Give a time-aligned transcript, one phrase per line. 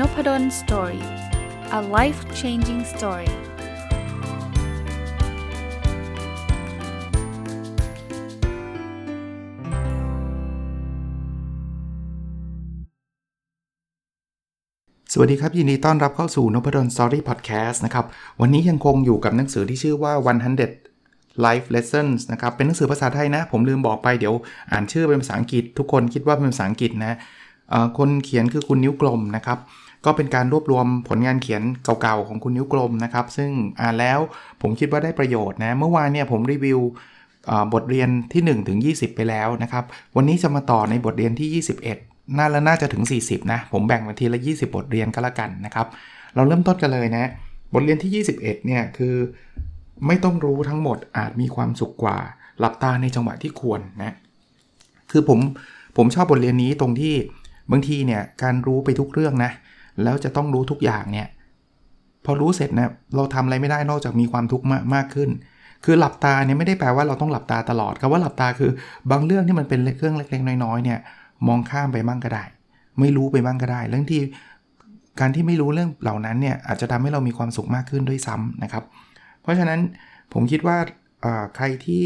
[0.00, 1.04] Noppadol Story
[1.78, 3.34] a life changing story ส
[15.18, 18.06] วัสดีครับ ยินดีต้อนรับเข้าสู่นพดล Story พอดแคสต์นะครับ
[18.40, 20.12] วันนี้ยังคงอยู่กับหนังสือที่ชื่อว่า
[20.78, 24.34] 100 Life Lessons นะครับ เป็นหนังสือภาษาไทยนะ ผมลืมบอกไปเดี๋ยว
[24.70, 27.18] อ่านชื่อเป็นภาษาอังกฤษ ทุกคนคิดว่าเป็นภาษาอังกฤษนะ
[27.98, 29.58] คนเขียนคือคุณนิ้วกลมนะครับ
[30.06, 31.62] ก็เป็นการรวบรวมผลงานเขียน
[32.02, 34.18] เก่าๆ ของคุณนิ้วกลมนะครับ ซึ่งอ่านแล้ว
[34.62, 36.80] ผมคิดว่าได้ประโยชน์นะ เมื่อวานเนี่ยผมรีวิว
[37.74, 39.84] บทเรียนที่ 1 ถึง 20 ไปแล้วนะครับ
[40.16, 41.64] วันนี้จะมาต่อในบทเรียนที่
[41.94, 45.86] 21 น่าและน่าจะถึง 40 นะ ผมแบ่งมาทีละ 20 บทเรียนก็แล้วกันนะครับ
[46.34, 47.30] เราเริ่มต้นกันเลยนะ
[47.74, 49.14] บทเรียนที่ 21 เนี่ยคือ
[50.06, 52.18] ไม่ต้องรู้ทั้งหมดอาจมีความสุขกว่า
[52.58, 54.12] หลับตาในจังหวะที่ควรนะ
[55.10, 55.38] คือผม
[55.96, 57.14] ผมชอบบทเรียนนี้ตรงที่
[57.70, 59.52] บางทีเนี่ยการรู้ไปทุกเรื่องนะ
[60.02, 61.28] แล้วจะต้องรู้ทุกอย่างเนี่ย
[62.24, 65.30] พอรู้เสร็จนะเราทำอะไรไม่ได้นอกจากมีความทุกข์มากขึ้น
[65.84, 68.70] คือหลับตาเนี่ยไม่ได้แปลว่าเราต้องหลับตาตลอดคำว่าหลับตาคือ
[69.10, 70.98] บางเรื่องที่มันเป็นเครื่องเล็กๆน้อยๆเนี่ย
[71.48, 72.44] มองข้ามไปบ้างก็ได้
[73.00, 74.20] ไม่รู้ไปบ้างก็ได้ เรื่องที่
[75.20, 78.84] การที่ไม่รู้เรื่องเหล่านั้นเนี่ยอาจจะทำให้เรามีความสุขมากขึ้นด้วยซ้ำนะครับ
[79.42, 79.80] เพราะฉะนั้น
[80.32, 80.78] ผมคิดว่า
[81.56, 82.04] ใครที่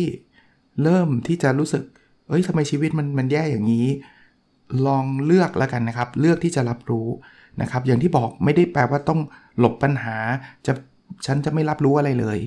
[0.82, 1.82] เริ่มที่จะรู้สึก
[2.28, 3.86] เอ้ยทำไมชีวิตมันมันแย่อย่างนี้
[4.86, 7.08] ลองเลือกแล้วกันนะครับ เลือกที่จะรับรู้
[7.62, 9.20] นะครับอย่างที่บอกไม่ได้แปลว่าต้อง
[9.58, 10.16] หลบปัญหา
[10.66, 10.72] จะ
[11.27, 12.39] ฉันจะไม่รับรู้อะไรเลย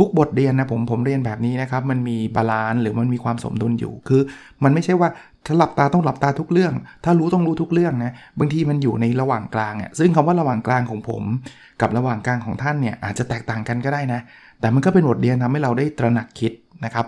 [0.00, 4.22] ทุกบทเรียนนะผมผมเรียนแบบนี้นะครับ มันมี balance หรือมันมีความสมดุลอยู่คือ
[4.64, 5.08] มันไม่ใช่ว่า
[5.46, 11.22] ถ้าหลับตาต้องหลับตาทุกเรื่อง ถ้ารู้ต้องรู้ทุกเรื่องนะบางทีมันอยู่ในระหว่างกลางอะซึ่งคำว่าระหว่างกลางของผม
[11.80, 14.20] กับระหว่างกลางของท่านเนี่ยอาจจะแตกต่างกันก็ได้นะ
[14.60, 16.52] แต่มันก็เป็นบทเรียนทำให้เราได้ตระหนักคิด
[16.84, 17.06] นะครับ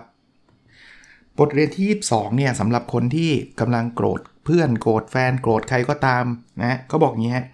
[1.39, 6.25] บทเรียนที่ 22เนี่ยสำหรับคนที่กำลังโกรธ พื่อนโกรธแฟนโกรธใครก็ตาม
[6.63, 7.45] นะก็บอกงี้ฮะ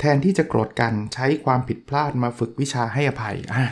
[0.00, 3.64] แทนที่จะโกรธกันใช้ความผิดพลาดมาฝึกวิชาให้อภัยอะ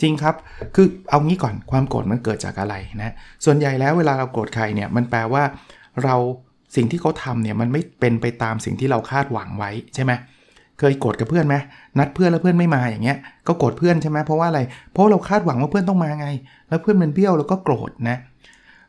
[0.00, 0.34] จริงครับ
[0.74, 3.14] คือเอางี้ก่อนความโกรธมันเกิดจากอะไรนะ
[3.44, 5.42] ส่วนใหญ่แล้วเวลาเราโกรธใครเนี่ยมันแปลว่า
[6.04, 6.16] เรา
[6.76, 10.12] สิ่งที่เขาทำเนี่ยมันไม่เป็นไปตามสิ่งที่เราคาดหวังไว้ใช่ไหม
[10.78, 11.56] เคยโกรธกับเพื่อนไหม
[11.98, 14.60] นัดเพื่อนแล้วเพื่อนไม่มาอย่างเงี้ยก็โกรธเพื่อนใช่ไหมเพราะว่าอะไร
[14.92, 16.28] เพราะเราคาดหวังว่าเพื่อนต้องมาไง
[16.68, 18.16] แล้วเพื่อนมันเบี้ยวแล้วก็โกรธนะ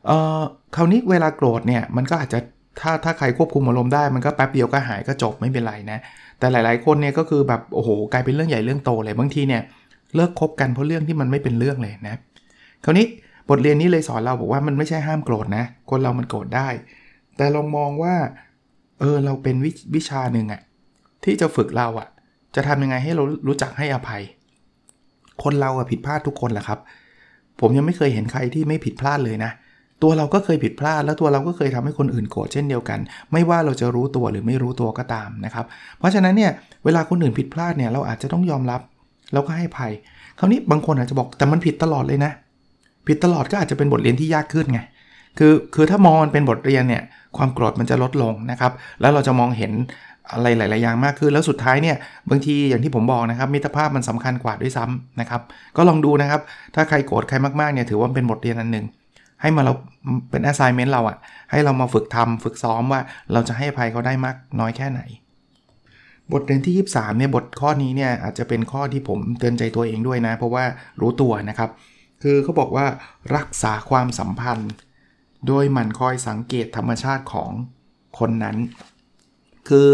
[0.08, 0.42] เอ่อ
[0.76, 2.40] คราวนี้เวลาโกรธเนี่ยมันก็อาจจะ
[2.80, 6.00] ถ้าถ้าใครควบคุมอารมณ์ได้มันก็แป๊บเดียวก็หายก็จบไม่เป็นไรนะ
[6.40, 9.62] แต่หลาย ๆ คนเนี่ยก็คือแบบโอ้โหกลายเป็นเรื่องใหญ่เรื่องโตเลยบางทีเนี่ย
[10.16, 12.16] เลิกคบกันเพราะเรื่องที่มันไม่เป็นเรื่องเลยนะ
[12.86, 13.06] คราวนี้
[13.50, 16.68] บทเรียนนี้เลยสอนเราบอกว่ามันไม่ใช่ห้ามโกรธนะ คนเรามันโกรธได้
[17.38, 18.16] แต่ลองมองว่า
[19.00, 20.62] เออเราเป็นววิชาหนึ่งอะ
[21.24, 22.08] ที่จะฝึกเราอะ
[22.56, 24.22] จะทำยังไงให้เรารู้จักให้อภัย
[25.44, 26.80] คนเราอะผิดพลาดทุกคนแหละครับ
[27.60, 29.52] ผมยังไม่เคยเห็นใครที่ไม่ผิดพลาดเลยนะ
[30.04, 33.00] ตัวเราก็เคยผิดพลาด แล้วตัวเราก็เคยทำให้คนอื่นโกรธเช่นเดียวกัน
[33.32, 35.66] ไม่ว่าเราจะรู้ตัวหรือไม่รู้ตัวก็ตามนะครับ
[36.00, 36.52] เพราะฉะนั้นเนี่ย
[36.86, 38.82] เวลาคนอื่นผิดพลาดเนี่ยเราอาจจะต้องยอมรับ
[39.34, 39.92] แล้วก็ให้ภัย
[40.40, 42.32] คราวนี้บางคนอาจจะบอกแต่มันผิดตลอดเลยนะ
[43.08, 44.80] ผิดตลอดก็อาจจะเป็นบทเรียนที่ยากขึ้นไง
[45.38, 47.04] คือคือถ้ามองมันเป็นบทเรียนเนี่ย
[47.38, 48.72] ความโกรธมันจะลดลงนะครับ
[49.02, 49.72] แล้วเราจะมองเห็น
[50.32, 51.96] อะไรหลาย ๆ อย่างมากขึ้น แล้วสุดท้ายเนี่ย
[52.30, 55.42] บางทีอย่างที่ผมบอกนะครับมิตรภาพมันสำคัญกว่าด้วยซ้ำนะครับ
[55.78, 56.42] ก็ลองดูนะครับ
[56.76, 58.86] ถ้าใครโกรธใครมาก ๆ เนี่ยถือว่าเป็นบทเรียนอันหนึ่ง
[59.42, 59.74] ให้มาเรา
[60.30, 61.18] เป็น assignment เราอะ่ะ
[61.52, 63.02] ให้เรามาฝึกทำฝึกซ้อมว่า
[63.34, 65.02] เราจะให้อภัยเขาได้มากน้อยแค่ไหน
[66.32, 70.64] บทเรียนที่ 23เนี่ยบทข้อนี้เนี่ยอาจจะเป็นข้อที่ผมเตือนใจตัวเองด้วยนะ เพราะว่า
[71.02, 71.70] รู้ตัวนะครับ
[72.24, 72.86] คือเขาบอกว่า
[73.36, 74.72] รักษาความสัมพันธ์
[75.48, 77.52] โดยหมั่นคอยสังเกตธรรมชาติของ
[78.20, 78.58] คนนั้น
[79.70, 79.88] คือ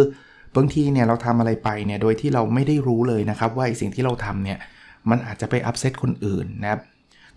[0.55, 4.57] บางทีเนี่ยเราทำอะไรไปเนี่ยโดยที่เราไม่ได้รู้เลยนะครับ ว่าสิ่งที่เราทำเนี่ย
[5.09, 6.81] มันอาจจะไปอัพเซตคนอื่นนะครับ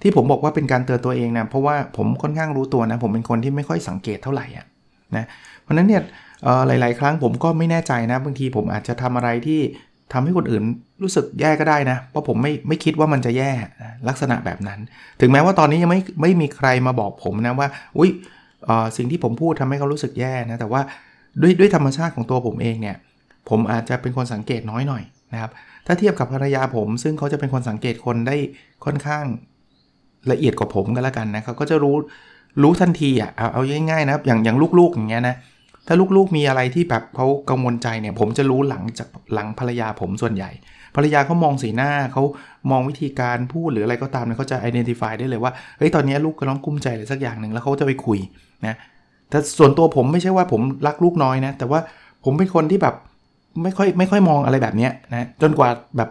[0.02, 4.66] ที่ผมบอกว่าเป็นการเตือนตัวเองนะเพราะว่าผมค่อนข้างรู้ตัวนะ ผมเป็นคนที่ไม่ค่อยสังเกตเท่าไหร่อะ
[5.16, 5.24] นะ
[5.62, 6.02] เพราะนั้นเนี่ย
[6.66, 9.60] หลาย ๆ ครั้งผมก็ไม่แน่ใจนะบางทีผมอาจจะทำอะไรที่
[10.12, 10.62] ทำให้คนอื่น
[11.02, 13.50] รู้สึกแย่ก็ได้นะ เพราะผมไม่ไม่คิดว่ามันจะแย่
[14.08, 14.80] ลักษณะแบบนั้น
[15.20, 17.68] ถึงแม้ว่าตอนนี้ยังไม่ไม่มีใครมาบอกผมนะว่า
[17.98, 18.10] อุ้ย
[18.96, 20.80] สิ่งที่ผมพูดทำให้เขารู้สึกแย่นะ แต่ว่า
[21.42, 22.96] ด้วยด้วยธรรมชาติของตัวผมเองเนี่ย
[23.48, 25.02] ผมอาจจะเป็นคนสังเกตน้อยหน่อย
[25.32, 25.50] นะครับ
[25.86, 28.36] ถ้าเทียบกับภรรยาผม ซึ่งเขาจะเป็นคนสังเกตคนได้
[28.84, 29.24] ค่อนข้าง
[30.32, 31.96] ละเอียดกว่าผมก็แล้วกันนะเขาก็จะรู้
[32.62, 35.36] รู้ทันทีอะเอาเอาง่ายๆนะอย่างอย่างลูกๆอย่างเงี้ยนะ
[35.86, 40.50] ถ้าลูกๆมีอะไรที่แบบเขากังวลใจเนี่ย ผมจะรู้หลังจากหลังภรรยาผมส่วนใหญ่
[40.96, 42.22] ภรรยาเขามองสีหน้าเขา
[42.70, 48.18] มองวิธีการพูดหรืออะไรก็ตามเนี่ยเขาจะ identify ได้เลยว่าเฮ้ยตอนนี้ลูกกำลังกุ้มใจอะไรสักอย่างหนึ่งแล้วเขาจะไปคุย
[48.66, 48.76] นะ
[49.30, 51.80] แต่ส่วนตัวผมไม่ใช่ว่าผมรักลูกน้อยนะ แต่ว่า
[52.24, 52.94] ผมเป็นคนที่แบบ
[53.62, 56.10] ไม่ค่อยไม่ค่อยมองอะไรแบบนี้นะจนกว่าแบบ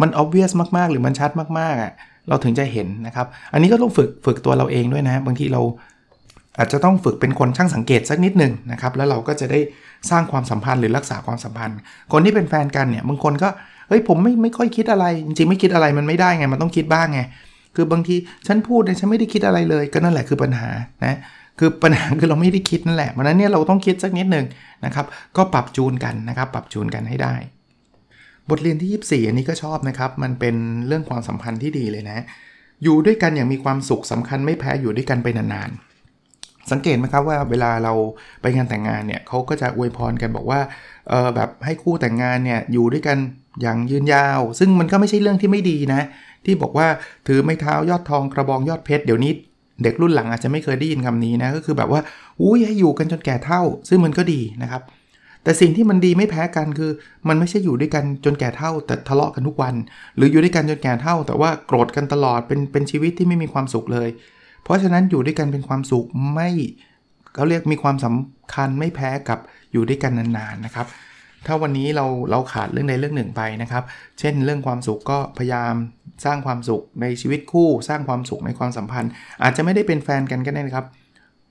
[0.00, 1.92] มัน obvious มากๆ หรือมันชัดมากๆอะ
[2.28, 5.62] เราถึงจะเห็นนะครับ อันนี้ก็ต้องฝึกฝึกตัวเราเองด้วยนะ บางทีเรา
[6.58, 9.60] อาจจะต้องฝึกเป็นคนช่างสังเกตสักนิดหนึ่งนะครับ แล้วเราก็จะได้
[10.10, 11.76] สร้างความสัมพันธ์หรือรักษาความสัมพันธ์
[12.12, 13.48] คนที่เป็นแฟนกันเนี่ยบางคนก็
[13.88, 17.20] เฮ้ยผมไม่ไม่ค่อยคิดอะไร จริงๆไม่คิดอะไรมันไม่ได้ไงมันต้องคิดบ้างไง
[17.74, 18.16] คือบางที
[18.46, 20.68] ฉันพูดเนี่ยฉันไม่ได้คิดอะไรเลยก็นั่นแหละคือปัญหา
[21.04, 21.16] นะ
[21.58, 24.46] คือปัญหาคือเราไม่ได้คิดนั่นแหละเพราะนั้นเนี่ยเราต้องคิดสักนิดหนึ่ง
[24.84, 27.34] นะครับ ก็ปรับจูนกันนะครับ ปรับจูนกันให้ได้
[28.50, 30.56] บทเรียนที่ 24 อันนี้ก็ชอบนะครับ มันเป็น
[30.86, 32.18] เรื่องความสัมพันธ์ที่ดีเลยนะ
[32.84, 37.92] อยู่ด้วยกันอย่างมีความสุขสำคัญไม่แพ้อยู่ด้วยกันไปนานๆ สังเกตไหมครับว่าเวลาเรา
[38.42, 40.60] ไปงานแต่งงานเนี่ยเขาก็จะอวยพรกันบอกว่า
[41.08, 43.18] เออแบบให้คู่แต่งงานเนี่ยอยู่ด้วยกัน
[43.62, 46.02] อย่างยืนยาว ซึ่งมันก็ไม่ใช่เรื่องที่ไม่ดีนะ
[46.44, 46.88] ที่บอกว่า
[47.26, 49.32] ถือไม้เท้ายอดทองกระบองยอดเพชรเดี๋ยวนี้
[49.82, 52.00] เด็กรุ่นหลังอาจจะไม่เคยได้ยินคำนี้นะก็คือแบบว่า
[52.42, 54.82] อุ้ยให้อยู่กันจนแก่เท่า ซึ่งมันก็ดีนะครับ
[55.48, 56.90] แต่สิ่งที่มันดีไม่แพ้กันคือ
[57.28, 59.74] มันไม่ใช่อยู่ด้วยกันจนแก่เท่าแต่ทะเลาะกันทุกวัน
[60.16, 64.08] หรืออยู่ด้วยกันจนแก่เท่า แต่ว่าโกรธกันตลอดเป็นเป็นชีวิตที่ไม่มีความสุขเลย
[64.64, 66.48] เพราะฉะนั้นอยู่ด้วยกันเป็นความสุขไม่
[67.34, 69.38] เขาเรียกมีความสำคัญไม่แพ้กับ
[69.72, 70.86] อยู่ด้วยกันนานๆนะครับ
[71.46, 73.84] ถ้าวันนี้เราเราขาดเรื่องใดเรื่องหนึ่งไปนะครับ
[74.18, 75.74] เช่นเรื่องความสุขก็พยายาม
[76.24, 79.10] สร้างความสุขในชีวิตคู่ สร้างความสุขในความสัมพันธ์
[79.42, 80.86] อาจจะไม่ได้เป็นแฟนกันก็ได้นะครับ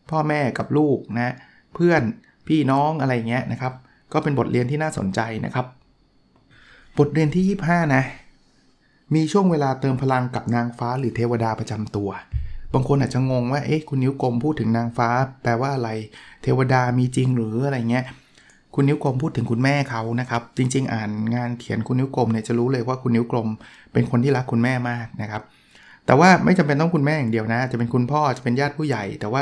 [0.09, 1.33] พ่อแม่กับลูกนะ
[1.75, 2.01] เพื่อน
[2.47, 3.73] พี่น้องอะไรเงี้ยนะครับ
[4.13, 5.65] ก็เป็นบทเรียนที่น่าสนใจนะครับ
[6.97, 8.03] บทเรียนที่ 25 นะ
[9.15, 12.09] มีช่วงเวลาเติมพลังกับนางฟ้าหรือเทวดาประจำตัว
[12.73, 15.09] บางคนอาจจะงงว่า เอ๊ะ คุณนิ้วกลมพูดถึงนางฟ้า
[15.43, 15.89] แปลว่าอะไร
[16.43, 18.05] เทวดามีจริงหรืออะไรเงี้ย
[18.75, 23.47] คุณนิ้วกลมพูดถึงคุณแม่เขานะครับ จริง ๆ อ่านงานเขียนคุณนิ้วกลมเนี่ยจะรู้เลยว่าคุณนิ้วกลม
[23.93, 25.41] เป็นคนที่รักคุณแม่มากนะครับ
[26.05, 29.41] แต่ว่าไม่จำเป็นต้องคุณแม่อย่างเดียวนะ จะเป็นคุณพ่อ จะเป็นญาติผู้ใหญ่ แต่ว่า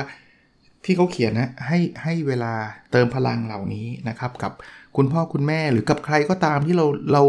[0.85, 2.53] ที่เขาเขียนนะให้ให้เวลา
[2.91, 4.51] เติมพลังเหล่านี้นะครับ กับ
[4.95, 7.23] คุณพ่อคุณแม่หรือกับใครก็ตามที่เราเรา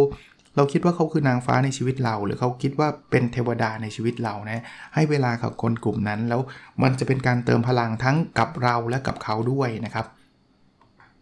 [0.57, 4.63] เราคิดว่าเขาคือนางฟ้าในชีวิตเรา หรือเขาคิดว่าเป็นเทวดาในชีวิตเรานะ
[4.95, 6.41] ให้เวลากับคนกลุ่มนั้น แล้ว
[6.83, 10.07] มันจะเป็นการเติมพลังทั้งกับเราและกับเขาด้วยนะครับ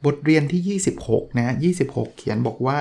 [0.04, 1.54] บทเรียนที่ 26นะ
[1.84, 2.78] 26 เขียนบอกว่า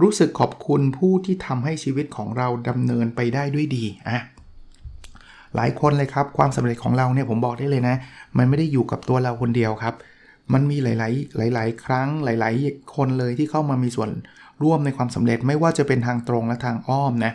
[0.00, 4.20] รู้สึกขอบคุณผู้ที่ทำให้ชีวิตของเราดำเนินไปได้ด้วยดีอะ
[5.56, 7.96] หลายคนเลยครับ ความสำเร็จของเราเนี่ยผมบอกได้เลยนะ
[8.38, 9.94] มันไม่ได้อยู่กับตัวเราคนเดียวครับ
[10.52, 14.10] มันมีหลาย ๆ หลาย ๆ ครั้งหลาย ๆ คนเลยที่เข้ามามีส่วน
[14.62, 17.32] ร่วมในความสำเร็จไม่ว่าจะเป็นทางตรงและทางอ้อมนะ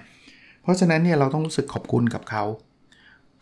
[0.63, 2.43] เพราะฉะนั้นเนี่ยเราต้องรู้สึกขอบคุณกับเขา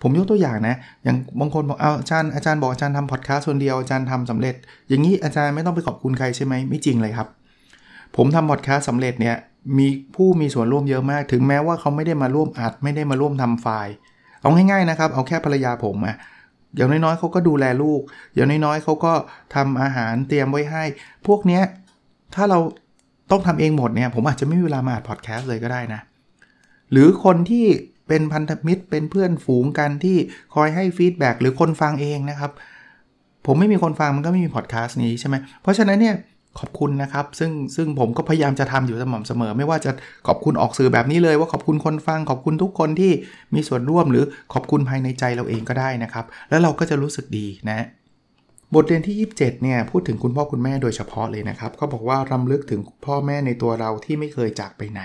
[0.01, 4.55] ผมยกตัวอย่างนะ อย่างบางคนบอกเอาอาจารย์อาจารย์บอกอาจารย์ทำพอดแคสต์คนเดียวอาจารย์ทำสำเร็จ
[4.89, 7.27] อย่างนี้อาจารย์ไม่ต้องไปขอบคุณใครใช่ไหมไม่จริงเลยครับ
[8.15, 9.35] ผมทำพอดแคสต์สำเร็จเนี่ย
[9.77, 13.93] มีผู้มีส่วนร่วมเยอะมาก ถึงแม้ว่าเขาไม่ได้มาร่วมอัดไม่ได้มาร่วมทำไฟล์
[14.45, 16.15] เอาง่ายๆนะครับ เอาแค่ภรรยาผมอะ
[16.75, 18.01] อย่างน้อยๆเขาก็ดูแลลูก
[18.35, 19.13] อย่างน้อยๆเขาก็
[19.55, 20.83] ทำอาหารเตรียมไว้ให้
[21.27, 21.63] พวกเนี้ย
[22.35, 22.59] ถ้าเรา
[23.31, 26.01] ต้องทำเองหมดเนี่ย ผมอาจจะไม่มีเวลามาอัดพอดแคสต์เลยก็ได้นะ
[26.91, 27.65] หรือคนที่
[28.07, 30.17] เป็นพันธมิตรเป็นเพื่อนฝูงกันที่
[30.55, 32.51] คอยให้ feedback หรือคนฟังเองนะครับ
[33.45, 36.15] ผมไม่มีคนฟังมันก็ไม่มีพอดแคสต์นี้ใช่ไหมเพราะฉะนั้นเนี่ย
[36.59, 39.91] ขอบคุณนะครับ ซึ่งซึ่งผมก็พยายามจะทำอยู่สม่ำเสมอ ไม่ว่าจะ
[40.27, 43.11] ขอบคุณออกสื่อแบบนี้เลยว่าขอบคุณคนฟัง ขอบคุณทุกคนที่
[43.53, 44.23] มีส่วนร่วมหรือ
[44.53, 47.85] ขอบคุณภายในใจเราเองก็ได้นะครับ แล้วเราก็จะรู้สึกดีนะ
[48.75, 55.01] บทเรียนที่ 27 เนี่ย พูดถึงคุณพ่อคุณแม่โดยเฉพาะเลยนะครับเขาบอกว่ารำลึกถึงพ่อแม่ในตัวเราที่ไม่เคยจากไปไหน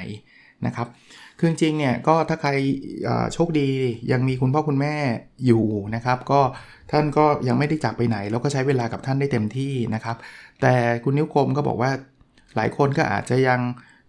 [0.66, 0.88] นะครับ
[1.38, 2.50] คือจริงเนี่ยก็ถ้าใคร
[3.34, 3.68] โชคดี
[4.12, 4.94] ยังมีคุณพ่อคุณแม่
[5.46, 5.64] อยู่
[5.94, 6.40] นะครับ ก็
[6.90, 10.16] ท่านก็ยังไม่ได้จากไปไหน แล้วก็ใช้เวลากับท่านได้เต็มที่นะครับ
[10.60, 11.90] แต่คุณนิ้วกลมก็บอกว่า
[12.56, 13.60] หลายคนก็อาจจะยัง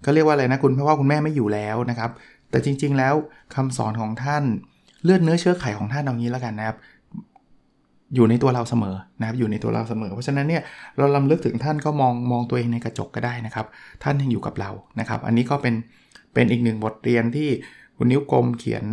[0.05, 2.11] ก็เรียกว่าอะไรนะคุณพ่อคุณแม่ไม่อยู่แล้วนะครับ
[2.51, 3.13] แต่จริง ๆ แล้ว
[3.55, 4.43] คำสอนของท่าน
[5.03, 6.77] เลือดเนื้อเชื้อไขของท่านเอางี้แล้วกันนะครับ
[8.15, 10.63] อยู่ในตัวเราเสมอนะครับ อยู่ในตัวเราเสมอ เพราะฉะนั้นเนี่ย
[10.97, 13.65] เราลำลึกถึงท่านก็มองมองตัวเองในกระจกก็ได้นะครับ
[14.03, 15.75] ท่านยังอยู่กับเรานะครับ อันนี้ก็เป็น
[16.33, 17.49] เป็นอีกหนึ่งบทเรียนที่
[17.97, 18.83] คุณนิ้วกลมเขียน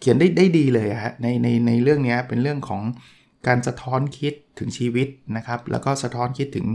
[0.00, 2.82] เขียนได้ได้ดีเลยฮะในในในเรื่องนี้เป็นเรื่องของ
[3.46, 6.66] การสะท้อนคิดถึงชีวิตนะครับ แล้วก็สะท้อนคิดถึง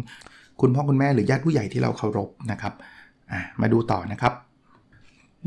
[0.61, 2.73] คุณพ่อคุณแม่หรือญาติผู้ใหญ่ที่เราเคารพนะครับ
[3.61, 4.33] มาดูต่อนะครับ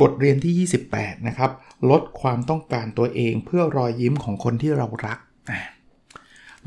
[0.01, 1.51] บทเรียนที่ 28 นะครับ
[1.91, 5.19] ลดความต้องการตัวเองเพื่อรอยยิ้มของคนที่เรารัก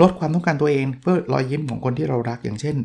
[0.01, 2.75] ลดความต้องการตัวเองเพื่อรอยยิ้มของคนที่เรารักอย่างเช่น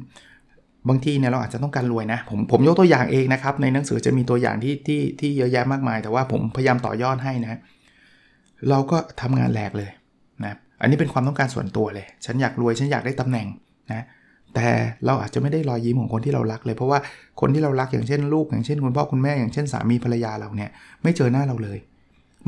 [0.89, 7.61] บางทีเนี่ยเราอาจจะต้องการรวยนะ ผมผมยกตัวอย่างเองนะครับ ในหนังสือจะมีตัวอย่างที่ที่ที่เยอะแยะมากมาย แต่ว่าผมพยายามต่อยอดให้นะ
[8.69, 9.91] เราก็ทำงานแหลกเลย
[10.45, 13.47] นะอันนี้เป็นความต้องการส่วนตัวเลย ฉันอยากรวยฉันอยากได้ตำแหน่ง
[13.93, 14.05] นะ
[14.55, 14.69] แต่
[15.07, 16.99] เราอาจจะไม่ได้รอยยิ้มของคนที่เรารักเลย เพราะว่า
[17.41, 20.71] คนที่เรารักอย่างเช่นลูก อย่างเช่นคุณพ่อคุณแม่อย่างเช่นสามีภรรยาเราเนี่ย
[21.03, 21.79] ไม่เจอหน้าเราเลย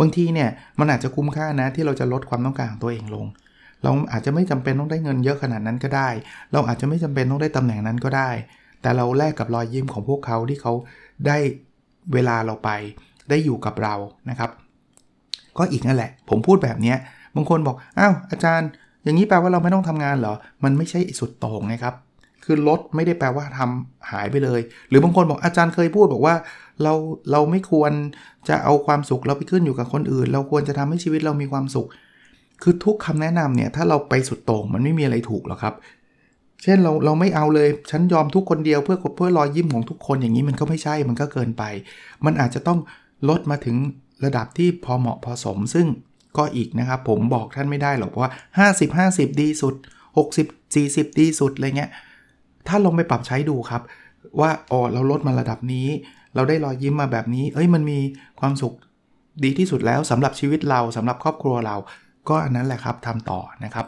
[0.01, 3.27] บางทีเนี่ยมันอาจจะคุ้มค่านะที่เราจะลดความต้องการของตัวเองลง
[3.83, 6.09] เราอาจจะไม่จำเป็นต้องได้เงินเยอะขนาดนั้นก็ได้
[6.53, 8.31] เราอาจจะไม่จำเป็นต้องได้ตำแหน่งนั้นก็ได้
[8.83, 10.73] แต่เราแลกกับรอยยิ้มของพวกเขาที่เขา
[11.27, 11.37] ได้
[12.13, 12.71] เวลาเราไป
[13.31, 13.95] ได้อยู่กับเรา
[14.31, 14.51] นะครับ
[15.59, 16.95] ก็อีกนั่นแหละ ผมพูดแบบนี้
[17.37, 18.69] บางคนบอกอ้าวอาจารย์
[19.05, 21.95] อย่างนี้แปลว่าเราไม่ต้องทำงานเหรอ มันไม่ใช่สุดโต่งนะครับ
[22.45, 26.35] คือลดไม่ได้แปลว่าทำหายไปเลย หรือบางคนบอกอาจารย์เคยพูดบอกว่า
[26.83, 26.93] เรา
[27.31, 27.93] เราไม่ควร
[28.49, 31.89] จะเอาความสุขเราไปขึ้นอยู่กับคนอื่น เราควรจะทำให้ชีวิตเรามีความสุข
[32.63, 35.75] คือทุกคำแนะนำเนี่ยถ้าเราไปสุดโต่งมันไม่มีอะไรถูกหรอกครับ
[36.63, 41.63] เช่นเราเราไม่เอาเลยฉันยอมทุกคนเดียวเพื่อเพื่อรอยยิ้มของทุกคนอย่างนี้มันก็ไม่ใช่มันก็เกินไป
[42.25, 42.79] มันอาจจะต้อง
[43.29, 43.77] ลดมาถึง
[44.25, 45.87] ระดับที่พอเหมาะพอสม ซึ่ง
[46.39, 48.31] ก็อีกนะครับ ผมบอกท่านไม่ได้หรอกว่า
[48.71, 49.75] 50 50 ดีสุด
[50.27, 51.91] 60 40 ดีสุดอะไรเงี้ย
[52.69, 53.83] ถ้าลองไปปรับใช้ดูครับ
[54.41, 55.89] ว่าอ๋อเราลดมาระดับนี้
[56.35, 57.99] เราได้รอยยิ้มมาแบบนี้ เอ้ยมันมี
[58.41, 58.75] ความสุข
[59.45, 61.77] ดีที่สุดแล้วสำหรับชีวิตเราสำหรับครอบครัวเรา
[62.29, 63.87] ก็อันนั้นแหละครับทำต่อนะครับ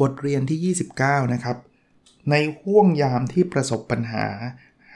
[0.00, 1.56] บทเรียนที่ 29 นะครับ
[2.30, 4.26] ในห่วงยามที่ประสบปัญหา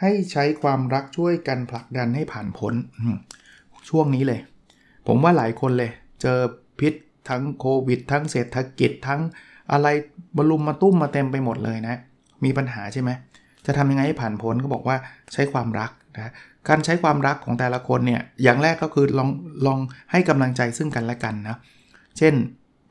[0.01, 2.75] ให้ใช้ความรักช่วยกันผลักดันให้ผ่านพ้น
[3.91, 4.41] ช่วงนี้เลย
[5.07, 5.91] ผมว่าหลายคนเลย
[6.23, 6.39] เจอ
[6.81, 6.95] พิษ
[7.29, 9.21] ทั้งโควิด ทั้งเศรษฐกิจทั้ง
[9.73, 9.89] อะไร
[10.37, 11.97] บรลุมมาตุ้มมาเต็มไปหมดเลยนะ
[12.45, 13.11] มีปัญหาใช่ไหม
[13.67, 14.97] จะทำยังไงให้ผ่านพ้นก็บอกว่า
[15.33, 16.33] ใช้ความรักนะ
[16.69, 19.29] การใช้ความรักของแต่ละคนเนี่ยอย่างแรกก็คือลอง
[19.67, 19.79] ลอง
[20.11, 21.57] ให้กำลังใจซึ่งกันและกันนะ
[22.19, 22.35] เช่น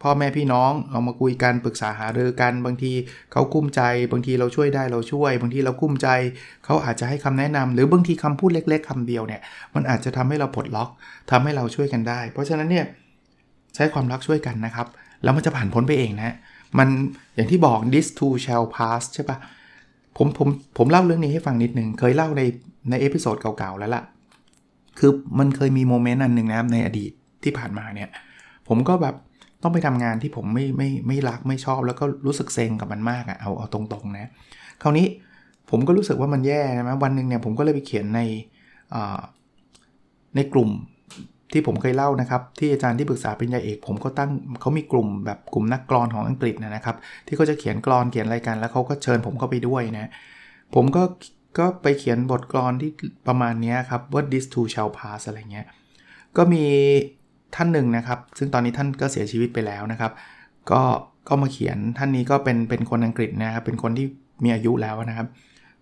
[0.01, 2.91] พ่อแม่พี่น้องเรามาคุยกันปรึกษาหารือกัน บางที
[3.31, 6.09] เขากุ้มใจ บางทีเราช่วยได้เราช่วย บางทีเรากุ้มใจ
[6.65, 9.41] เขาอาจจะให้คำแนะนำหรือบางทีคำพูดเล็ก ๆคำเดียวเนี่ย
[9.75, 10.89] มันอาจจะทำให้เราปลดล็อก
[11.31, 12.85] ทำให้เราช่วยกันได้ เพราะฉะนั้นเนี่ย
[13.75, 14.87] ใช้ความรักช่วยกันนะครับ
[15.23, 16.35] แล้วมันจะผ่านพ้นไปเองนะ
[16.77, 16.87] มัน
[17.35, 19.37] อย่างที่บอก this too shall pass ใช่ปะ
[20.17, 22.41] ผมผมผมเล่าเรื่องนี้ให้ฟังนิดหนึ่งเคยเล่าใน
[22.89, 24.03] ใน episode เก่าๆแล้วล่ะ
[24.99, 27.11] คือมันเคยมี moment อันหนึ่งนะครับในอดีต
[27.43, 28.09] ที่ผ่านมาเนี่ย
[28.67, 29.15] ผมก็แบบ
[29.63, 34.31] ต้องไปทำงานที่ผมไม่ไม่ไม่รักไม่ชอบแล้วก็รู้สึกเซ็งกับมันมากอะ่ะเอาเอาตรงๆนะ
[34.81, 35.07] คราวนี้
[35.69, 38.21] ผมก็รู้สึกว่ามันแย่นะวันหนึ่งเนี่ยผมก็เลยไปเขียนใน
[40.35, 40.69] ในกลุ่ม
[41.53, 44.29] ที่ผมเคยเล่านะครับ ที่อาจารย์ที่ปรึกษาปริญญาเอก ผมก็ตั้ง
[44.61, 46.95] เขามีกลุ่มแบบกลุ่มนักกรอนของอังกฤษนะครับ
[47.27, 50.09] ที่เขาจะเขียนกรอนเขียนอะไรกัน แล้วเขาก็เชิญผมเข้าไปด้วยนะ
[50.75, 51.03] ผมก็
[51.59, 52.91] ก็ไปเขียนบทกรอนที่
[53.27, 55.67] ประมาณนี้ครับว่า this too shall pass อะไรเงี้ย
[56.37, 56.65] ก็มี
[57.55, 60.11] ท่านหนึ่งนะครับ ซึ่งตอนนี้ท่านก็เสียชีวิตไปแล้วนะครับ
[60.71, 60.81] ก็
[61.27, 64.07] ก็มาเขียนท่านนี้ก็เป็นเป็นคนอังกฤษนะครับ เป็นคนที่
[64.43, 65.27] มีอายุแล้วนะครับ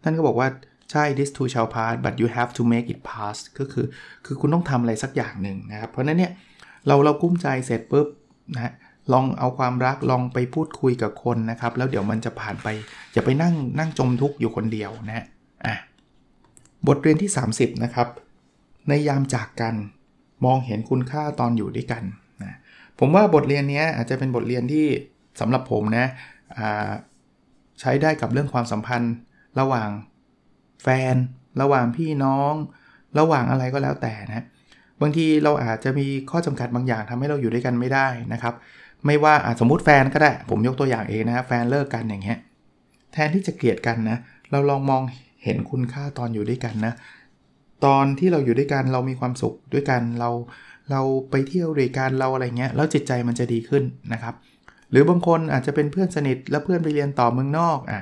[0.04, 0.48] ท่านก็บอกว่า
[0.92, 3.86] ใช่ this too shall pass but you have to make it pass ก็คือ
[4.26, 6.32] คือคุณต้องทำอะไรสักอย่างหนึ่งนะครับ เพราะนั้นเนี่ย
[6.88, 8.08] เราเรากุ้มใจเสร็จปุ๊บ
[8.56, 8.74] นะ
[9.14, 12.68] ลองเอาความรักลองไปพูดคุยกับคนนะครับ แล้วเดี๋ยวมันจะผ่านไป
[13.14, 15.26] อย่าไปนั่งนั่งจมทุกข์อยู่คนเดียวนะ
[15.66, 15.76] อะ
[16.88, 18.08] บทเรียนที่ 30 นะครับ
[18.88, 19.76] ในยามจากกัน
[20.46, 22.03] มองเห็นคุณค่าตอนอยู่ด้วยกัน
[22.44, 22.53] นะ
[23.00, 24.86] ผมว่าบทเรียนนี้อาจจะเป็นบทเรียนที่
[25.39, 26.06] สำหรับผมนะ
[27.79, 29.13] ใช้ได้กับเรื่องความสัมพันธ์
[29.60, 29.89] ระหว่าง
[30.84, 31.15] แฟน
[31.62, 32.53] ระหว่างพี่น้อง
[33.20, 34.46] ระหว่างอะไรก็แล้วแต่นะ
[35.01, 38.53] บางทีเราอาจจะมีข้อจำกัดบางอย่างทำให้เราอยู่ด้วยกันไม่ได้นะครับ
[39.06, 42.38] ไม่ว่าสมมุติแฟนก็ได้ ผมยกตัวอย่างเองนะแฟนเลิกกันอย่างเงี้ย
[43.13, 44.17] แทนที่จะเกลียดกันนะ
[44.51, 45.01] เราลองมอง
[45.44, 46.94] เห็นคุณค่าตอนอยู่ด้วยกันนะ
[47.86, 50.29] ตอนที่เราอยู่ด้วยกันเรามีความสุขด้วยกันเรา
[50.91, 54.34] เราไปเที่ยวด้วยกันเราอะไรเงี้ยแล้วจิตใจมันจะดีขึ้นนะครับ
[54.91, 58.01] หรือบางคนอาจจะเป็นเพื่อนสนิทแล้วเพื่อนไปเรียนต่อเมืองนอกอะ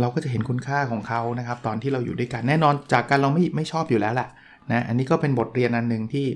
[0.00, 4.28] เราก็จะเห็นคุณค่าของเขานะครับ ตอนที่เราอยู่ด้วยกันแน่นอนจากการเราไม่ไม่ชอบอยู่แล้วแหละ
[4.72, 6.26] นะอันนี้ก็เป็นบทเรียนอันหนึ่งที่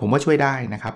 [0.00, 0.94] ผมว่าช่วยได้นะครับ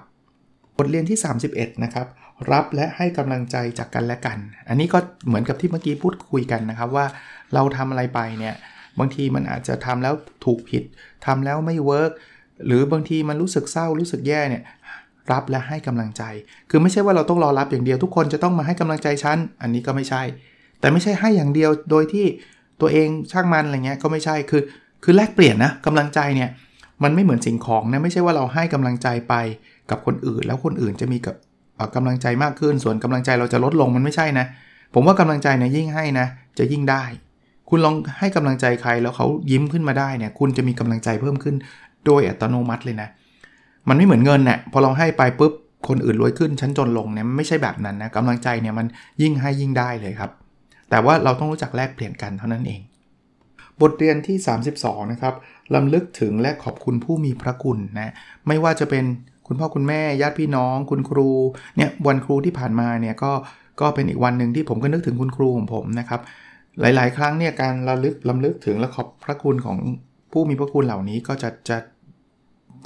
[0.78, 1.18] บทเรียนที่
[1.50, 2.06] 31 นะครับ
[2.52, 7.06] รับและให้กำลังใจจากกันและกัน อันนี้ก็เหมือนกับที่เมื่อกี้พูดคุยกันนะครับว่า
[7.54, 8.54] เราทำอะไรไปเนี่ย
[8.99, 10.83] บางทีมันอาจจะทำแล้วถูกผิด
[11.26, 12.12] ทำแล้วไม่เวิร์ก
[12.67, 14.62] หรือบางทีมันรู้สึกเศร้ารู้สึกแย่เนี่ย
[15.33, 16.23] รับและให้กำลังใจ
[16.71, 20.23] คือไม่ใช่ว่าเราต้องรอรับอย่างเดียวทุกคนจะต้องมาให้กำลังใจฉัน อันนี้ก็ไม่ใช่
[20.81, 22.26] แต่ไม่ใช่ให้อย่างเดียวโดยที่
[22.81, 24.62] ตัวเองช่างมันอะไรเงี้ยก็ไม่ใช่คือ
[25.05, 26.50] คือแลกเปลี่ยนนะกำลังใจเนี่ย
[27.03, 29.35] มันไม่เหมือนสิ่งของนะไม่ใช่ว่าเราให้กำลังใจไป
[29.91, 31.37] กับคนอื่น แล้วคนอื่นจะมีกับ
[31.95, 34.47] กำลังใจมากขึ้น ส่วนกำลังใจเราจะลดลงมันไม่ใช่นะ
[34.95, 36.26] ผมว่ากำลังใจเนี่ยยิ่งให้นะ
[36.59, 37.05] จะยิ่งได้
[37.69, 41.57] คุณลองให้กำลังใจใครแล้วเขายิ้มขึ้นมาได้เนี่ย คุณจะมีกำลังใจเพิ่มขึ้น
[42.07, 43.09] โดยอัตโนมัติเลยนะ
[43.89, 45.53] มันไม่เหมือนเงินเนะ่ยพอเราให้ไปปุ๊บ
[45.89, 48.87] คนอื่นรวยขึ้นชั้นจนลงเนี่ยไม่ใช่แบบนั้นนะกำลังใจเนี่ยมัน
[49.23, 50.31] ยิ่งให้ยิ่งได้เลยครับ
[50.91, 52.81] แต่ว่าเราต้องรู้จักแลกเปลี่ยนกันเท่านั้นเอง
[53.81, 54.37] บทเรียนที่
[54.75, 55.35] 32 นะครับ
[55.75, 58.13] ลำลึกถึงและขอบคุณผู้มีพระคุณนะ
[58.47, 59.05] ไม่ว่าจะเป็น
[59.47, 61.29] คุณพ่อคุณแม่ญาติพี่น้อง คุณครู
[61.77, 63.33] เนี่ยวันครูที่ผ่านมาเนี่ยก็
[63.81, 66.21] ก็เป็นอีกวันหนึ่งที่ผมก็นึกถึงคุณครูของผมนะครับ
[66.80, 69.78] หลาย ๆ ครั้งเนี่ยการระลึกลำลึกถึงและขอบพระคุณของ
[70.33, 71.78] ผู้มีพระคุณเหล่านี้ก็จะจะ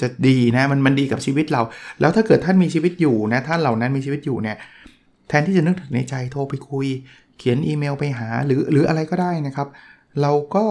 [0.00, 1.62] จะดีนะมันมันดีกับชีวิตเรา
[2.00, 4.56] แล้วถ้าเกิดท่านมีชีวิตอยู่นะท่านเหล่านั้นมีชีวิตอยู่เนี่ย
[5.28, 6.86] แทนที่จะนึกถึงในใจโทรไปคุย
[7.38, 9.68] เขียนอีเมลไปหาหรือหรืออะไรก็ได้นะครับ
[10.20, 10.64] เราก็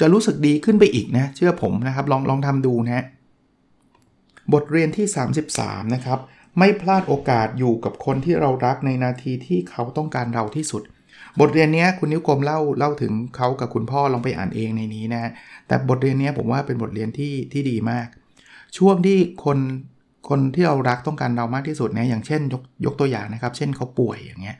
[0.00, 3.04] จะรู้สึกดีขึ้นไปอีกนะ เชื่อผมนะครับ ลองลองทำดูนะ
[4.52, 5.06] บทเรียนที่
[5.50, 6.18] 33 นะครับ
[6.58, 10.82] ไม่พลาดโอกาสอยู่กับคนที่เรารักในนาทีที่เขาต้องการเราที่สุด
[11.40, 15.32] บทเรียนนี้คุณนิ้วกลมเล่าเล่าถึงเขากับคุณพ่อลองไปอ่านเองในนี้นะ
[15.66, 18.06] แต่บทเรียนนี้ผมว่าเป็นบทเรียนที่ที่ดีมาก
[18.76, 19.58] ช่วงที่คน
[20.28, 24.56] คนที่เรารักต้องการเรามากที่สุดเนี่ยอย่างเช่นยกยกตัวอย่างนะครับ เช่นเขาป่วยอย่างเงี้ย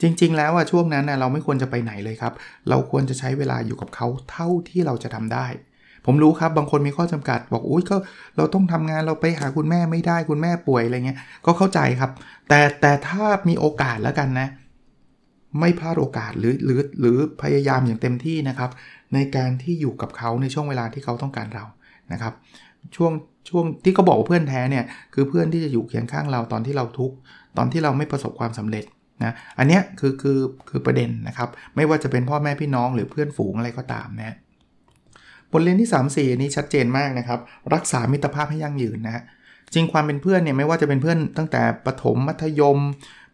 [0.00, 2.32] จริง ๆ แล้วอะช่วงนั้นนะเราไม่ควรจะไปไหนเลยครับ
[2.68, 5.46] เราควรจะใช้เวลาอยู่กับเขาเท่าที่เราจะทำได้
[6.06, 7.96] ผมรู้ครับบางคนมีข้อจำกัด บอกอุ้ยก็
[8.36, 12.10] เราต้องทำงานเราไปหาคุณแม่ไม่ได้คุณแม่ป่วยอะไรเงี้ยก็เข้าใจครับ
[12.48, 14.48] แต่แต่ถ้ามีโอกาสแล้วกันนะ
[15.60, 18.70] ไม่พลาดโอกาสหรือหรือหรือพยายามอย่างเต็มที่นะครับ
[19.14, 21.64] ในการที่อยู่กับเขาในช่วงเวลาที่เขาต้องการเรา
[22.12, 22.32] นะครับ
[22.96, 23.12] ช่วง
[23.48, 27.16] ช่วงที่เขาบอกว่าเพื่อนแท้เนี่ยคือเพื่อนที่จะอยู่เคียงข้างเราตอนที่เราทุกข์
[27.56, 28.84] ตอนที่เราไม่ประสบความสำเร็จ
[29.24, 34.36] นะอันเนี้ยคือคือคือประเด็นนะครับ ไม่ว่าจะเป็นพ่อแม่พี่น้องหรือเพื่อนฝูงอะไรก็ตามนะ
[35.52, 37.40] บทเรียนที่ 3 4นี้ชัดเจนมากนะครับ
[37.74, 39.22] รักษามิตรภาพให้ยั่งยืนนะฮะ
[39.74, 42.78] จริงความเป็นเพื่อนเนี่ยไม่ว่าจะเป็นเพื่อนตั้งแต่ประถมมัธยม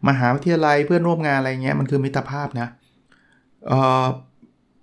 [0.07, 2.67] มหาวิทยาลัยเพื่อนร่วมงานอะไรเงี้ยมันคือมิตรภาพนะ
[3.67, 4.05] เอ่อ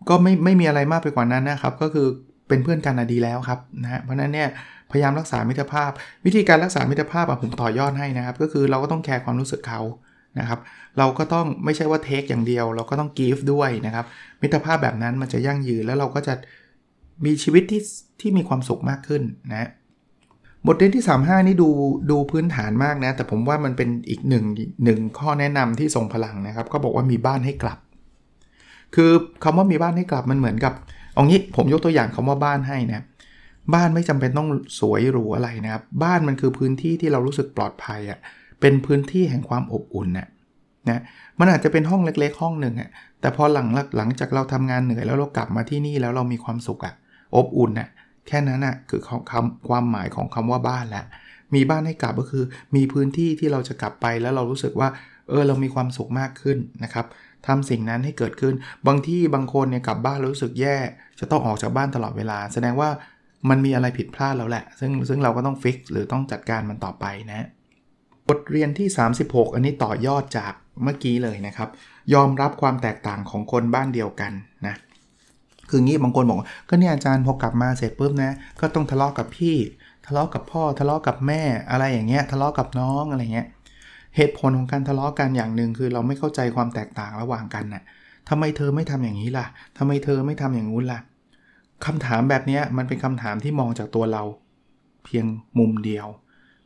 [0.09, 2.07] ก็ไม่ไม่มีอะไรมากไปกว่านั้นนะครับ ก็คือ
[2.49, 4.49] เป็นเพื่อนกันดีแล้วครับนะฮะเพราะนั้นเนี่ย
[4.91, 5.91] พยายามรักษามิตรภาพ
[6.25, 9.81] วิธีการรักษามิตรภาพผมต่อยอดให้นะครับ ก็คือเราก็ต้องแคร์ความรู้สึกเขา
[10.39, 10.61] นะครับ
[10.99, 14.07] เราก็ต้องไม่ใช่ว่าเทคอย่างเดียว เราก็ต้องกีฟด้วยนะครับ
[14.43, 16.35] มิตรภาพแบบนั้นมันจะยั่งยืนแล้วเราก็จะ
[17.25, 17.83] มีชีวิตที่
[18.21, 19.69] ที่มีความสุขมากขึ้นนะ
[20.67, 21.69] บทเรียนที่ 35 นี่ดู
[22.11, 24.45] ดูพื้นฐานมากนะ แต่ผมว่ามันเป็นอีกหนึ่ง
[24.85, 27.79] หนึ่งข้อแนะนำที่ทรงพลังนะครับ ก็บอกว่ามีบ้านให้กลับ
[28.95, 29.11] คือ
[29.45, 30.73] คำว่ามีบ้านให้กลับมันเหมือนกับ
[31.15, 33.05] เอางี้ผมยกตัวอย่างคำว่าบ้านให้นะ
[33.75, 34.49] บ้านไม่จำเป็นต้อง
[34.81, 38.19] สวยหรูอะไรนะครับ บ้านมันคือพื้นที่ที่เรารู้สึกปลอดภัยอะ่ะ
[38.61, 40.29] เป็นพื้นที่แห่งความอบอุ่นนะ
[40.91, 41.01] นะ
[41.39, 46.95] มันอาจจะเป็นห้องเล็กๆ ห้องหนึ่งอะ่ะแต่พอหลังหลังจากเราทำงานเหนื่อยแล้วเรากลับมาที่นี่แล้วเรามีความสุขอะ่ะ
[47.37, 47.89] อบอุ่นอะ่ะ
[48.29, 51.05] แค่นั้นอะ่ะคือคำความหมายของคำว่าบ้านแหละ
[51.55, 52.45] มีบ้านให้กลับก็คือ
[52.77, 54.89] มีพื้นที่ที่เราจะกลับไปแล้วเรารู้สึกว่า
[55.29, 57.07] เออเรามีความสุขมากขึ้นนะครับ
[57.47, 58.55] ทำสิ่งนั้นให้เกิดขึ้น
[58.87, 60.77] บางที่บางคนเนี่ยกลับบ้านรู้สึกแย่
[61.21, 62.91] จะต้องออกจากบ้านตลอดเวลา แสดงว่า
[63.51, 67.47] มันมีอะไรผิดพลาดแล้วแหละ ซึ่งซึ่งเราก็ต้องฟิกหรือต้องจัดการมันต่อไปนะ
[68.29, 68.89] บทเรียนที่
[69.23, 71.69] 36 อันนี้ต่อยอดจากเมื่อกี้เลยนะครับ
[72.15, 74.33] ยอมรับความแตกต่างของคนบ้านเดียวกัน
[74.67, 74.75] นะ
[75.71, 79.57] คืองี้บางคนบอกก็เนี่ยอาจารย์พอกลับมาเสร็จปุ๊บนะ ก็ต้องทะเลาะกับพี่
[80.07, 83.49] ทะเลาะกับพ่อ ทะเลาะกับแม่ อะไรอย่างเงี้ย ทะเลาะกับน้องอะไรเงี้ย
[84.17, 87.83] เหตุผลของการทะเลาะกันอย่างหนึ่งคือเราไม่เข้าใจความแตกต่างระหว่างกันนะ่ะ
[88.29, 89.47] ทำไมเธอไม่ทำอย่างนี้ล่ะ
[89.79, 91.01] ทำไมเธอไม่ทำอย่างงู้นล่ะ
[91.87, 94.23] คำถามแบบนี้มันเป็นคำถามที่มองจากตัวเรา
[95.05, 95.27] เพียง
[95.59, 96.07] มุมเดียว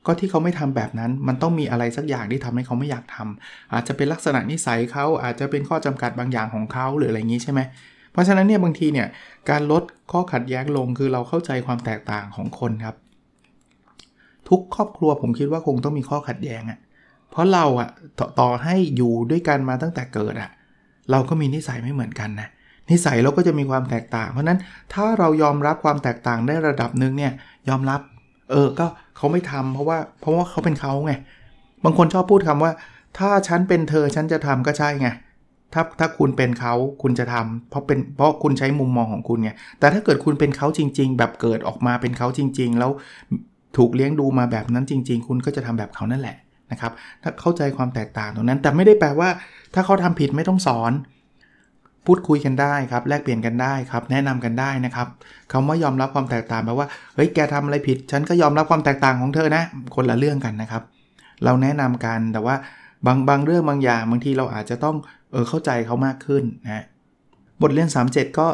[0.06, 7.60] ก็ที่เขาไม่ทำแบบนั้น มันต้องมีอะไรสักอย่างที่ทำให้เขาไม่อยากทำอาจจะเป็นลักษณะนิสัยเขาอาจจะเป็นข้อจำกัดบางอย่างของเขาหรืออะไรงนี้ใช่ไหม
[8.12, 9.08] เพราะฉะนั้นเนี่ยบางทีเนี่ย
[9.50, 12.96] การลดข้อขัดแย้งลงคือเราเข้าใจความแตกต่างของคนครับ
[14.48, 16.78] ทุกครอบครัวผมคิดว่าคงต้องมีข้อขัดแย้งอะ่ะ
[17.30, 20.50] เพราะเราอะ่ะตต่อให้อยู่ด้วยกันมาตั้งแต่เกิดอะ่ะ
[21.10, 22.48] เราก็มีนิสัยไม่เหมือนกันนะ
[22.90, 24.58] นิสัยเราก็จะมีความแตกต่าง เพราะนั้น
[24.94, 27.32] ถ้าเรายอมรับความแตกต่างได้ระดับหนึ่งเนี่ย
[27.68, 28.00] ยอมรับ
[28.50, 31.12] เออก็เขาไม่ทำเพราะว่าเพราะว่าเขาเป็นเขาไง
[31.84, 32.72] บางคนชอบพูดคำว่า
[33.18, 35.08] ถ้าฉันเป็นเธอฉันจะทำก็ใช่ไง
[35.74, 42.90] ถ้าถ้าคุณเป็นเขาคุณจะทำเพราะเป็นเพราะคุณใช้มุมมองของคุณไงแต่ถ้าเกิดคุณเป็นเขาจริง ๆ แบบเกิดออกมาเป็นเขาจริง ๆ แล้ว
[43.76, 46.36] ถูกเลี้ยงดูมาแบบนั้นจริง ๆ คุณก็จะทำแบบเขานั่นแหละ
[46.72, 49.28] นะครับถ้าเข้าใจความแตกต่างตรงนั้น แต่ไม่ได้แปลว่า
[49.74, 50.92] ถ้าเขาทำผิดไม่ต้องสอน
[52.06, 55.08] พูดคุยกันได้ครับ แลกเปลี่ยนกันได้ครับ แนะนำกันได้นะครับ
[55.52, 59.62] คำว่ายอมรับความแตกต่างแปลว่าเฮ้ยแกทำอะไรผิด ฉันก็ยอมรับความแตกต่างของเธอนะ
[59.94, 60.82] คนละเรื่องกันนะครับ
[61.44, 62.56] เราแนะนำกันแต่ว่า
[63.06, 64.96] บางบางเรื่องบางอย่างบางทีเราอาจจะต้อง
[65.30, 66.84] เออเข้าใจเขามากขึ้นนะ
[67.62, 68.46] บทเรียน 37 ก็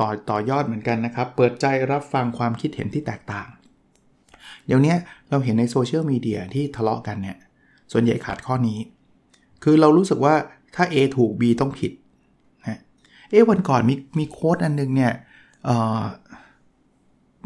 [0.00, 3.48] ต่อต่อยอดเหมือนกันนะครับ เปิดใจรับฟังความคิดเห็นที่แตกต่าง
[4.66, 4.94] เดี๋ยวนี้
[5.30, 7.36] เราเห็นในโซเชียลมีเดียที่ทะเลาะกันเนี่ย
[7.92, 8.78] ส่วนใหญ่ขาดข้อนี้
[9.62, 10.34] คือเรารู้สึกว่า
[10.74, 11.92] ถ้า A ถูก B ต้องผิด
[13.30, 15.12] เอ๊ะวันก่อนมีมีโค้ดอันนึงเนี่ย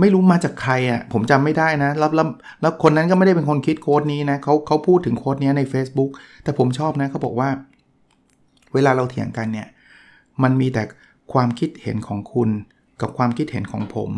[0.00, 2.26] ไม่รู้มาจากใครอะ่ะผมจำไม่ได้นะแล้วแล้ว
[2.60, 6.10] แล้วคนนั้นก็ไม่ได้เป็นคนคิดโค้ดนี้นะเขาเขาพูดถึงโค้ดนี้ใน Facebook
[6.42, 7.48] แต่ผมชอบนะเขาบอกว่า
[8.74, 9.68] เวลาเราเถียงกันเนี่ย
[10.42, 10.82] มันมีแต่
[11.32, 12.50] ความคิดเห็นของคุณ
[13.00, 14.10] กับความคิดเห็นของผม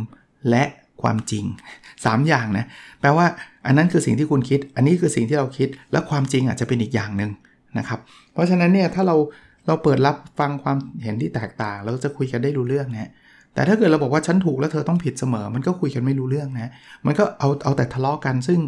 [0.51, 0.65] และ
[1.03, 1.45] ความจริง
[1.85, 2.67] 3 อย่างนะ
[3.01, 3.27] แปลว่า
[3.67, 7.31] อันนั้นคือสิ่งที่คุณคิด อันนี้คือสิ่งที่เราคิด แล้วความจริงอาจจะเป็นอีกอย่างหนึ่ง
[7.79, 7.99] นะครับ
[8.33, 9.17] เพราะฉะนั้นเนี่ยถ้าเรา
[9.67, 13.11] เราเปิดรับฟังความเห็นที่แตกต่างเราจะคุยกันได้รู้เรื่องนะ
[13.55, 16.71] แต่ถ้าเกิดเราบอกว่าฉันถูกแล้วเธอต้องผิดเสมอ มันก็คุยกันไม่รู้เรื่องนะ
[17.07, 18.59] มันก็เอาเอาแต่ทะเลาะกันซึ่ง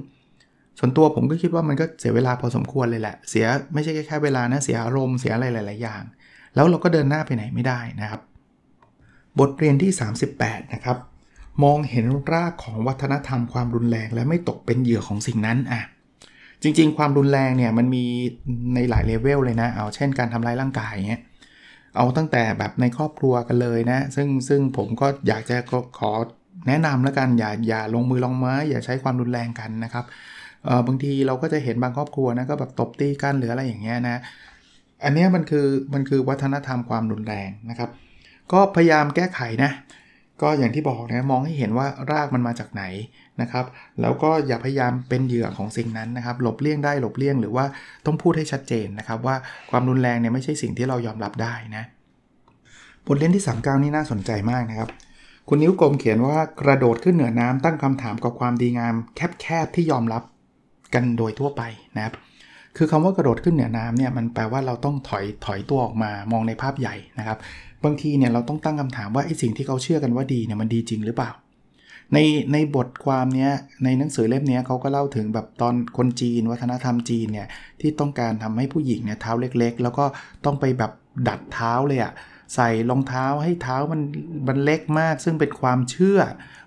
[0.79, 6.03] ส่วนตัวผมก็คิดว่ามันก็เสียเวลาพอสมควรเลยแหละ เสียไม่ใช่แค่แค่เวลานะ เสียอารมณ์ เสียอะไรหลาย ๆ อย่าง
[6.55, 8.21] แล้วเราก็เดินหน้าไปไหนไม่ได้นะครับ
[9.39, 9.91] บทเรียนที่
[10.33, 10.97] 38 นะครับ
[11.65, 15.83] มองเห็นรากของวัฒนธรรมความรุนแรง และไม่ตกเป็นเหยื่อของสิ่งนั้นอะ
[16.63, 18.05] จริง ๆ ความรุนแรงเนี่ยมันมี
[18.75, 21.23] ในหลายเลเวลเลยนะ เอาเช่นการทำร้ายร่างกายเงี้ย
[21.97, 25.57] เอาตั้งแต่แบบในครอบครัวกันเลยนะ ซึ่งซึ่งผมก็อยากจะ
[25.99, 26.13] ขอ
[26.69, 30.05] แนะนำแล้วกันอย่าอย่าลงมือลงไม้อย่าใช้ความรุนแรงกันนะครับ
[30.87, 34.21] บางทีเราก็จะเห็นบางครอบครัวนะก็แบบตบตีกันหรืออะไรอย่างเงี้ยนะ
[35.05, 37.91] อันนี้มันคือมันคือวัฒนธรรมความรุนแรงนะครับ
[38.53, 39.71] ก็พยายามแก้ไขนะ
[40.43, 42.85] ก็อย่างที่บอกนะมองให้เห็นว่ารากมันมาจากไหน
[43.41, 43.65] นะครับ
[44.01, 47.65] แล้วก็อย่าพยายามเป็นเหยื่อของสิ่งนั้นนะครับ หลบเลี่ยงได้หลบเลี่ยงหรือว่า
[48.07, 49.37] ต้องพูดให้ชัดเจนนะครับ ว่า
[49.71, 51.85] ความรุนแรงเนี่ยไม่ใช่สิ่งที่เรายอมรับได้นะ
[53.07, 54.89] บทเรียนที่ 39 นี่น่าสนใจมากนะครับ
[55.49, 60.23] คุณนิ้วกลมเขียนว่ากระโดดขึ้นเหนือน้ำตั้งคำถามกับความดีงาม แคบๆที่ยอมรับ
[60.95, 61.63] กันโดยทั่วไป
[61.97, 62.15] นะครับ
[62.77, 67.39] คือคำว่ากระโดดขึ้นเหนือน้ำเนี่ยมันแปลว่าเราต้องถอยถอยตัวออกมามองในภาพใหญ่นะครับ
[67.85, 71.31] บางทีเนี่ยเราต้องตั้งคำถามว่าไอ้สิ่งที่เขาเชื่อกันว่าดีเนี่ยมันดีจริงหรือเปล่า
[72.15, 72.19] ใน
[72.53, 73.53] ในบทความเนี้ย
[73.85, 77.49] ในหนังสือเล่มนี้เขาก็เล่าถึงแบบตอนคนจีน วัฒนธรรมจีนเนี่ย
[77.81, 80.05] ที่ต้องการทำให้ผู้หญิงเนี่ยเท้าเล็ก ๆ แล้วก็
[80.45, 80.93] ต้องไปแบบ
[81.29, 82.13] ดัดเท้าเลยอะ
[82.55, 84.01] ใส่รองเท้าให้เท้ามัน
[84.49, 86.19] มันเล็กมาก ซึ่งเป็นความเชื่อ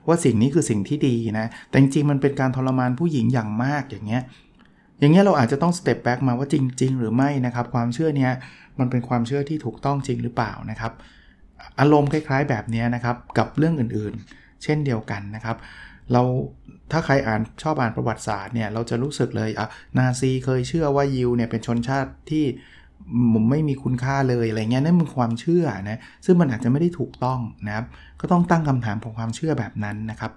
[0.07, 4.23] ว่าสิ่งนี้คือสิ่งที่ดีนะ แต่จริงๆมันเป็นการทรมานผู้หญิงอย่างมากอย่างเงี้ย
[4.99, 8.31] อย่างเงี้ยเราอาจจะต้อง step back มาว่าจริง ๆ หรือไม่นะครับความเชื่อเนี้ย
[8.79, 10.91] มันเป็นความเชื่อที่ถูกต้องจริงหรือเปล่านะครับ
[11.79, 15.57] อารมณ์คล้ายๆแบบนี้นะครับกับเรื่องอื่นๆ เช่นเดียวกันนะครับ
[16.13, 16.21] เรา
[16.91, 22.45] ถ้าใครอ่านชอบอ่านประวัติศาสตร์เนี่ยเราจะรู้สึกเลยอะนาซีเคยเชื่อว่ายิวเนี่ยเป็นชนชาติที่
[23.49, 27.86] ไม่มีคุณค่าเลยอะไรเงี้ยนั่นเป็นความเชื่อนะซึ่งมันอาจจะไม่ได้ถูกต้องนะครับ
[28.21, 30.31] ก็ต้องตั้งคำถามของความเชื่อแบบนั้นนะครับ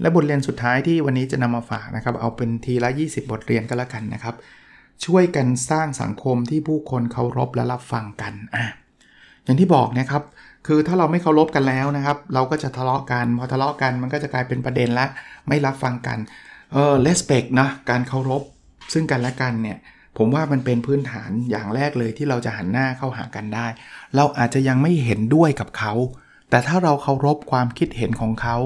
[0.00, 4.34] และบทเรียนสุดท้ายที่วันนี้จะนำมาฝากนะครับ เอาเป็นทีละ 20 บทเรียนก็แล้วกันนะครับ
[5.04, 8.64] ช่วยกันสร้างสังคมที่ผู้คนเคารพและรับฟังกันอะ
[9.44, 10.22] อย่างที่บอกนะครับ
[10.66, 15.06] คือถ้าเราไม่เคารพกันแล้วนะครับ เราก็จะทะเลาะกันพอทะเลาะกันมันก็จะกลายเป็นประเด็นละ
[15.48, 16.18] ไม่รับฟังกัน
[16.72, 18.42] เออ respect นะการเคารพ
[18.92, 19.78] ซึ่งกันและกันเนี่ย
[20.18, 23.66] ผมว่ามันเป็นพื้นฐานอย่างแรกเลยที่เราจะหันหน้าเข้าหากันได้
[24.16, 25.92] เราอาจจะยังไม่เห็นด้วยกับเขา
[26.50, 28.56] แต่ถ้าเราเคารพความคิดเห็นของเขา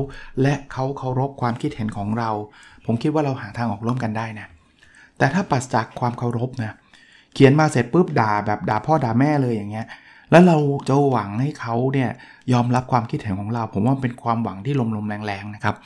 [0.43, 2.31] และเขาเคารพความคิดเห็นของเรา
[2.87, 4.47] ผมคิดว่าเราหาทางออกร่วมกันได้นะ
[5.19, 6.73] แต่ถ้าปัสจากความเคารพนะ
[7.35, 9.87] เขียนมาเสร็จปุ๊บด่าแบบด่าพ่อด่าแม่เลยอย่างเงี้ย
[10.31, 10.57] แล้วเรา
[10.89, 12.11] จะหวังให้เขาเนี่ย
[12.53, 15.77] ยอมรับความคิดเห็นของเรา ผมว่าเป็นความหวังที่ลมๆแรงๆนะครับ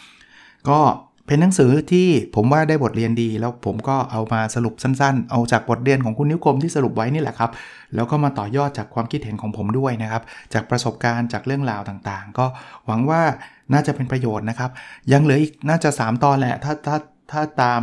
[0.68, 0.78] ก็
[1.26, 7.50] เป็นหนังสือที่ผมว่าได้บทเรียนดี แล้วผมก็เอามาสรุปสั้นๆ เอาจากบทเรียนของคุณนิ้วกลมที่สรุปไว้นี่แหละครับ
[7.94, 10.22] แล้วก็มาต่อยอดจากความคิดเห็นของผมด้วยนะครับ
[10.54, 12.46] จากประสบการณ์จากเรื่องราวต่างๆ ก็
[12.86, 13.22] หวังว่า
[13.72, 14.70] น่าจะเป็นประโยชน์นะครับ
[15.12, 16.96] ยังเหลืออีกน่าจะ 3 ตอนแหละ ถ้าถ้า
[17.32, 17.82] ถ้าตาม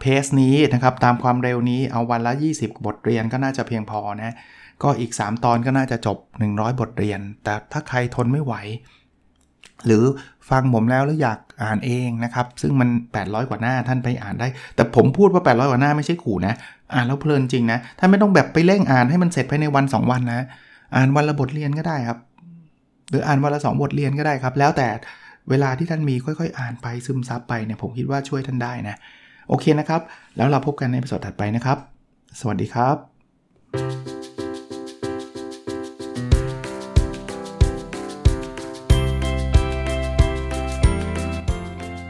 [0.00, 4.34] เพสนี้นะครับตามความเร็วนี้เอาวันละ 20 บทเรียนก็น่าจะเพียงพอนะ
[4.82, 8.54] ก็อีก 3 ตอนก็น่าจะจบ 100 บทเรียน แต่ถ้าใครทนไม่ไหว
[9.86, 10.04] หรือ
[10.50, 16.54] ฟังผมแล้วแล้วอยากอ่านเองนะครับ ซึ่งมัน 800 กว่าหน้าท่านไปอ่านได้ แต่ผมพูดว่า 800 กว่าหน้าไม่ใช่ขู่นะ
[16.94, 20.46] อ่านแล้วเพลินจริงนะท่านไม่ต้องแบบไปเร่งอ่านให้มันเสร็จภายในวัน 2 วันนะ
[20.96, 22.18] อ่านวันละบทเรียนก็ได้ครับ
[23.10, 24.88] หรืออ่านวันละ 2 บทเรียนก็ได้ครับ แล้วแต่
[25.50, 28.96] เวลาที่ท่านมีค่อยๆ อ่านไปซึมซับไปเนี่ยผมคิดว่าช่วยท่านได้นะ
[29.48, 30.00] โอเคนะครับ
[30.36, 31.78] แล้วเราพบกันในตอนถัดไปนะครับ
[32.40, 34.23] สวัสดีครับ